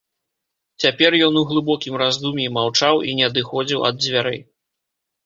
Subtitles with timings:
[0.85, 4.41] Цяпер ён у глыбокім раздум'і маўчаў і не адыходзіў ад дзвярэй.